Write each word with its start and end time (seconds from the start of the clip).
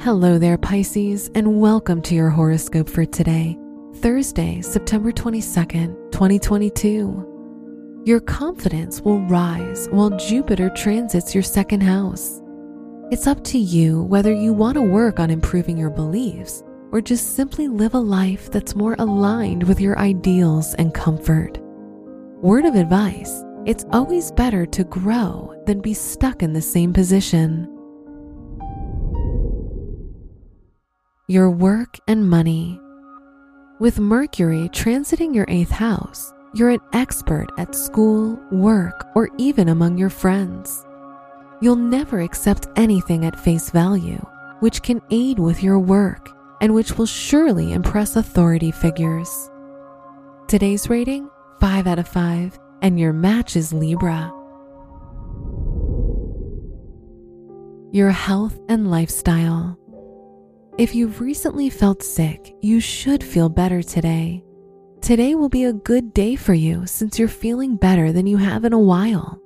Hello 0.00 0.38
there, 0.38 0.58
Pisces, 0.58 1.30
and 1.34 1.60
welcome 1.60 2.00
to 2.02 2.14
your 2.14 2.30
horoscope 2.30 2.88
for 2.88 3.04
today, 3.04 3.58
Thursday, 3.96 4.60
September 4.60 5.10
22nd, 5.10 6.12
2022. 6.12 8.02
Your 8.04 8.20
confidence 8.20 9.00
will 9.00 9.20
rise 9.22 9.88
while 9.90 10.10
Jupiter 10.10 10.70
transits 10.70 11.34
your 11.34 11.42
second 11.42 11.80
house. 11.80 12.40
It's 13.10 13.26
up 13.26 13.42
to 13.44 13.58
you 13.58 14.02
whether 14.02 14.32
you 14.32 14.52
want 14.52 14.76
to 14.76 14.82
work 14.82 15.18
on 15.18 15.30
improving 15.30 15.76
your 15.76 15.90
beliefs 15.90 16.62
or 16.92 17.00
just 17.00 17.34
simply 17.34 17.66
live 17.66 17.94
a 17.94 17.98
life 17.98 18.50
that's 18.50 18.76
more 18.76 18.94
aligned 19.00 19.64
with 19.64 19.80
your 19.80 19.98
ideals 19.98 20.74
and 20.74 20.94
comfort. 20.94 21.58
Word 22.42 22.64
of 22.64 22.76
advice 22.76 23.42
it's 23.64 23.86
always 23.90 24.30
better 24.30 24.64
to 24.66 24.84
grow 24.84 25.52
than 25.66 25.80
be 25.80 25.94
stuck 25.94 26.44
in 26.44 26.52
the 26.52 26.62
same 26.62 26.92
position. 26.92 27.75
Your 31.28 31.50
work 31.50 31.98
and 32.06 32.28
money. 32.28 32.80
With 33.80 33.98
Mercury 33.98 34.68
transiting 34.68 35.34
your 35.34 35.44
eighth 35.48 35.72
house, 35.72 36.32
you're 36.54 36.70
an 36.70 36.80
expert 36.92 37.48
at 37.58 37.74
school, 37.74 38.38
work, 38.52 39.08
or 39.16 39.28
even 39.36 39.68
among 39.68 39.98
your 39.98 40.08
friends. 40.08 40.86
You'll 41.60 41.74
never 41.74 42.20
accept 42.20 42.68
anything 42.76 43.24
at 43.24 43.38
face 43.40 43.70
value, 43.70 44.24
which 44.60 44.82
can 44.82 45.02
aid 45.10 45.40
with 45.40 45.64
your 45.64 45.80
work 45.80 46.30
and 46.60 46.72
which 46.72 46.96
will 46.96 47.06
surely 47.06 47.72
impress 47.72 48.14
authority 48.14 48.70
figures. 48.70 49.50
Today's 50.46 50.88
rating 50.88 51.28
5 51.58 51.88
out 51.88 51.98
of 51.98 52.06
5, 52.06 52.56
and 52.82 53.00
your 53.00 53.12
match 53.12 53.56
is 53.56 53.72
Libra. 53.72 54.32
Your 57.92 58.10
health 58.10 58.58
and 58.68 58.90
lifestyle. 58.90 59.76
If 60.78 60.94
you've 60.94 61.22
recently 61.22 61.70
felt 61.70 62.02
sick, 62.02 62.54
you 62.60 62.80
should 62.80 63.24
feel 63.24 63.48
better 63.48 63.82
today. 63.82 64.44
Today 65.00 65.34
will 65.34 65.48
be 65.48 65.64
a 65.64 65.72
good 65.72 66.12
day 66.12 66.36
for 66.36 66.52
you 66.52 66.84
since 66.84 67.18
you're 67.18 67.28
feeling 67.28 67.76
better 67.76 68.12
than 68.12 68.26
you 68.26 68.36
have 68.36 68.66
in 68.66 68.74
a 68.74 68.78
while. 68.78 69.40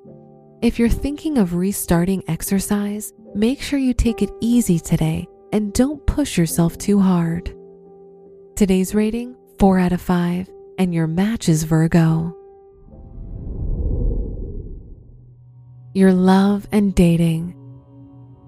If 0.61 0.77
you're 0.77 0.89
thinking 0.89 1.39
of 1.39 1.55
restarting 1.55 2.25
exercise, 2.27 3.12
make 3.33 3.62
sure 3.62 3.78
you 3.78 3.95
take 3.95 4.22
it 4.22 4.33
easy 4.41 4.81
today 4.81 5.28
and 5.53 5.72
don't 5.72 6.05
push 6.05 6.37
yourself 6.37 6.77
too 6.78 6.98
hard. 6.98 7.55
Today's 8.56 8.92
rating 8.92 9.37
4 9.61 9.78
out 9.78 9.92
of 9.92 10.00
5, 10.00 10.50
and 10.78 10.92
your 10.92 11.06
match 11.06 11.48
is 11.48 11.62
Virgo. 11.62 12.37
Your 15.94 16.12
love 16.12 16.67
and 16.72 16.92
dating. 16.92 17.55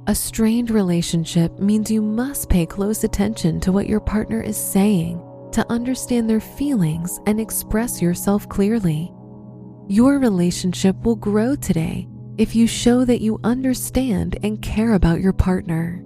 A 0.08 0.14
strained 0.16 0.72
relationship 0.72 1.60
means 1.60 1.88
you 1.88 2.02
must 2.02 2.48
pay 2.48 2.66
close 2.66 3.04
attention 3.04 3.60
to 3.60 3.70
what 3.70 3.86
your 3.86 4.00
partner 4.00 4.42
is 4.42 4.56
saying 4.56 5.22
to 5.52 5.64
understand 5.70 6.28
their 6.28 6.40
feelings 6.40 7.20
and 7.26 7.38
express 7.38 8.02
yourself 8.02 8.48
clearly. 8.48 9.12
Your 9.86 10.18
relationship 10.18 10.96
will 11.04 11.14
grow 11.14 11.54
today 11.54 12.08
if 12.36 12.56
you 12.56 12.66
show 12.66 13.04
that 13.04 13.20
you 13.20 13.38
understand 13.44 14.38
and 14.42 14.60
care 14.60 14.94
about 14.94 15.20
your 15.20 15.32
partner. 15.32 16.04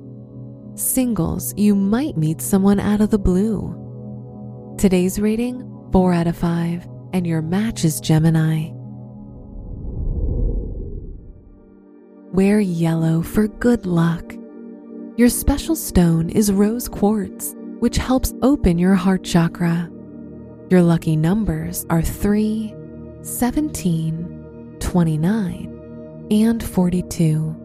Singles, 0.74 1.54
you 1.56 1.74
might 1.74 2.18
meet 2.18 2.42
someone 2.42 2.80
out 2.80 3.00
of 3.00 3.08
the 3.08 3.18
blue. 3.18 4.74
Today's 4.76 5.18
rating 5.18 5.62
4 5.90 6.12
out 6.12 6.26
of 6.26 6.36
5, 6.36 6.86
and 7.14 7.26
your 7.26 7.40
match 7.40 7.82
is 7.82 8.00
Gemini. 8.00 8.75
Wear 12.36 12.60
yellow 12.60 13.22
for 13.22 13.48
good 13.48 13.86
luck. 13.86 14.36
Your 15.16 15.30
special 15.30 15.74
stone 15.74 16.28
is 16.28 16.52
rose 16.52 16.86
quartz, 16.86 17.54
which 17.78 17.96
helps 17.96 18.34
open 18.42 18.78
your 18.78 18.94
heart 18.94 19.24
chakra. 19.24 19.90
Your 20.68 20.82
lucky 20.82 21.16
numbers 21.16 21.86
are 21.88 22.02
3, 22.02 22.74
17, 23.22 24.76
29, 24.80 26.26
and 26.30 26.62
42. 26.62 27.56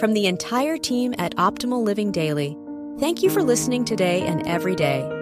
From 0.00 0.12
the 0.12 0.26
entire 0.26 0.76
team 0.76 1.14
at 1.18 1.36
Optimal 1.36 1.84
Living 1.84 2.10
Daily, 2.10 2.56
thank 2.98 3.22
you 3.22 3.30
for 3.30 3.44
listening 3.44 3.84
today 3.84 4.22
and 4.22 4.44
every 4.44 4.74
day 4.74 5.21